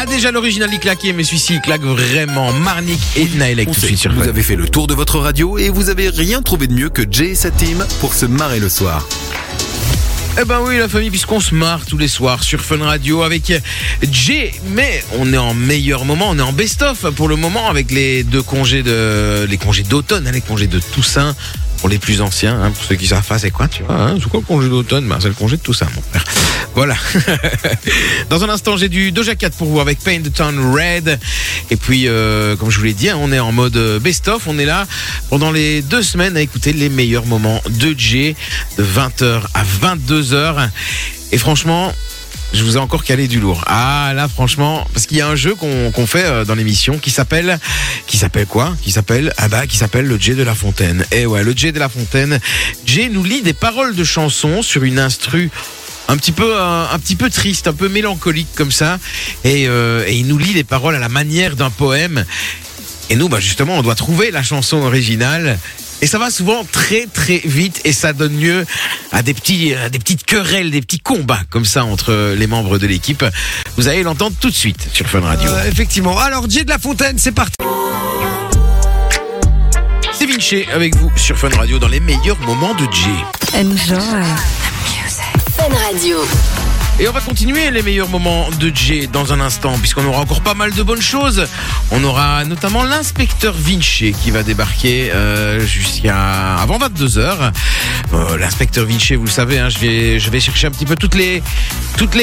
[0.00, 2.52] Ah déjà l'original il claquait, mais celui-ci il claque vraiment.
[2.52, 5.18] Marnik et Naelek On tout de suite sur vous avez fait le tour de votre
[5.18, 8.24] radio et vous avez rien trouvé de mieux que Jay et sa team pour se
[8.24, 9.08] marrer le soir.
[10.40, 13.52] Eh ben oui la famille, puisqu'on se marre tous les soirs sur Fun Radio avec
[14.12, 17.90] Jay, mais on est en meilleur moment, on est en best-of pour le moment avec
[17.90, 21.34] les deux congés de, les congés d'automne, hein, les congés de Toussaint.
[21.78, 24.16] Pour les plus anciens, hein, pour ceux qui savent pas c'est quoi, tu vois, hein,
[24.20, 26.24] c'est quoi le congé d'automne ben, C'est le congé de Toussaint, mon frère.
[26.74, 26.94] Voilà.
[28.30, 31.18] Dans un instant, j'ai du Doja Cat pour vous avec Paint the Town Red.
[31.70, 34.46] Et puis, euh, comme je vous l'ai dit, hein, on est en mode euh, best-of.
[34.46, 34.86] On est là
[35.28, 38.36] pendant les deux semaines à écouter les meilleurs moments de J
[38.76, 40.68] de 20h à 22h.
[41.32, 41.92] Et franchement,
[42.52, 43.62] je vous ai encore calé du lourd.
[43.66, 47.10] Ah là, franchement, parce qu'il y a un jeu qu'on fait euh, dans l'émission qui
[47.10, 47.58] s'appelle,
[48.06, 48.76] qui s'appelle quoi?
[48.82, 51.04] Qui s'appelle ah bah qui s'appelle le J de la Fontaine.
[51.12, 52.40] Et ouais, le J de la Fontaine.
[52.86, 55.50] J nous lit des paroles de chansons sur une instru
[56.08, 58.98] un petit peu euh, un, petit peu triste, un peu mélancolique comme ça,
[59.44, 62.24] et, euh, et il nous lit les paroles à la manière d'un poème.
[63.10, 65.58] Et nous, bah justement, on doit trouver la chanson originale.
[66.00, 68.64] Et ça va souvent très très vite et ça donne lieu
[69.12, 72.78] à des petits, à des petites querelles, des petits combats comme ça entre les membres
[72.78, 73.24] de l'équipe.
[73.76, 75.50] Vous allez l'entendre tout de suite sur Fun Radio.
[75.50, 76.18] Euh, effectivement.
[76.18, 77.56] Alors, Jay de la Fontaine, c'est parti.
[80.12, 83.58] C'est Vinci avec vous sur Fun Radio dans les meilleurs moments de Jay.
[83.60, 83.98] Enjoy.
[85.56, 86.18] Fun Radio.
[87.00, 90.40] Et on va continuer les meilleurs moments de Jay dans un instant, puisqu'on aura encore
[90.40, 91.46] pas mal de bonnes choses.
[91.92, 97.52] On aura notamment l'inspecteur Vinci qui va débarquer euh, jusqu'à avant 22 heures.
[98.14, 99.78] Euh, l'inspecteur Vinci, vous le savez, hein, je
[100.30, 101.42] vais chercher un petit peu toutes les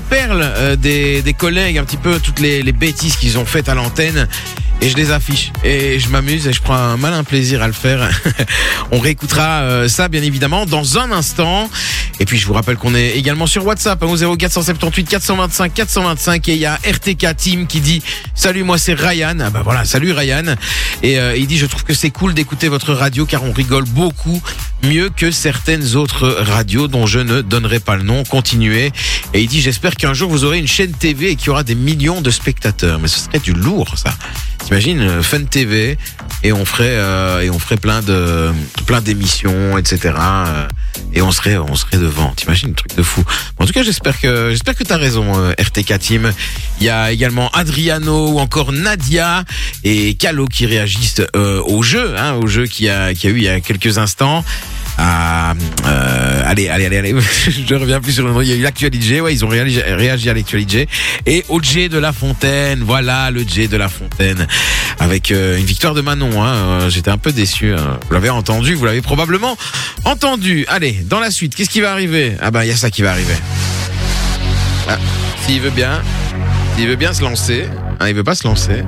[0.00, 4.26] perles euh, des, collègues, un petit peu toutes les bêtises qu'ils ont faites à l'antenne.
[4.82, 7.72] Et je les affiche et je m'amuse et je prends un malin plaisir à le
[7.72, 8.10] faire.
[8.90, 11.70] On réécoutera euh, ça bien évidemment dans un instant.
[12.18, 16.48] Et puis je vous rappelle qu'on est également sur WhatsApp hein, au 0478 425 425
[16.48, 18.02] et il y a RTK Team qui dit
[18.34, 19.36] salut moi c'est Ryan.
[19.38, 20.56] Ah bah voilà salut Ryan
[21.04, 23.84] et euh, il dit je trouve que c'est cool d'écouter votre radio car on rigole
[23.84, 24.42] beaucoup
[24.82, 28.24] mieux que certaines autres radios dont je ne donnerai pas le nom.
[28.24, 28.90] Continuez
[29.32, 31.62] et il dit j'espère qu'un jour vous aurez une chaîne TV et qu'il y aura
[31.62, 32.98] des millions de spectateurs.
[32.98, 34.12] Mais ce serait du lourd ça.
[34.64, 35.98] T'imagines euh, Fun TV
[36.44, 38.50] et on ferait euh, et on ferait plein de
[38.86, 40.14] plein d'émissions etc.
[40.16, 40.68] euh,
[41.12, 42.32] et on serait on serait devant.
[42.34, 43.24] T'imagines le truc de fou.
[43.58, 46.32] En tout cas j'espère que j'espère que t'as raison RTK Team.
[46.80, 49.44] Il y a également Adriano ou encore Nadia
[49.84, 53.44] et Calo qui réagissent au jeu hein, au jeu qui a qui a eu il
[53.44, 54.44] y a quelques instants.
[55.02, 57.14] Euh, allez, allez, allez, allez.
[57.66, 58.40] Je reviens plus sur le nom.
[58.40, 59.20] Il y a eu l'actualité.
[59.20, 59.80] Ouais, ils ont réagi,
[60.30, 60.88] à l'actualité.
[61.26, 62.82] Et au J de la Fontaine.
[62.84, 64.46] Voilà, le J de la Fontaine.
[65.00, 66.42] Avec euh, une victoire de Manon.
[66.42, 66.54] Hein.
[66.54, 67.72] Euh, J'étais un peu déçu.
[67.72, 67.98] hein.
[68.08, 68.74] Vous l'avez entendu.
[68.74, 69.56] Vous l'avez probablement
[70.04, 70.64] entendu.
[70.68, 72.36] Allez, dans la suite, qu'est-ce qui va arriver?
[72.40, 73.34] Ah ben, il y a ça qui va arriver.
[74.88, 74.98] Ah,
[75.46, 76.00] S'il veut bien,
[76.76, 77.64] s'il veut bien se lancer.
[78.00, 78.82] Hein, il veut pas se lancer.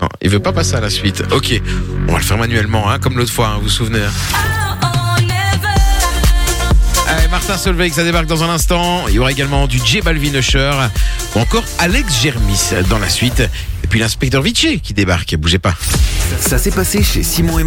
[0.00, 1.22] Non, il veut pas passer à la suite.
[1.30, 1.60] Ok,
[2.08, 4.00] on va le faire manuellement, comme l'autre fois, vous vous souvenez.
[7.50, 9.08] Martin Solveig, ça débarque dans un instant.
[9.08, 10.30] Il y aura également du J Balvin
[11.34, 13.40] ou encore Alex Germis dans la suite.
[13.82, 15.34] Et puis l'inspecteur Vichy qui débarque.
[15.34, 15.74] Bougez pas.
[16.38, 17.64] Ça s'est passé chez Simon et